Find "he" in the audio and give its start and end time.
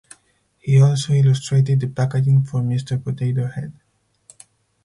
0.57-0.81